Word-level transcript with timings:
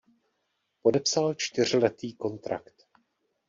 Podepsal 0.81 1.33
čtyřletý 1.35 2.13
kontrakt. 2.17 2.87